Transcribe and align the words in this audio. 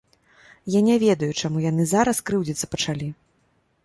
Я 0.75 0.79
не 0.87 0.95
ведаю, 1.03 1.29
чаму 1.41 1.61
яны 1.65 1.85
зараз 1.91 2.21
крыўдзіцца 2.31 2.71
пачалі. 2.73 3.11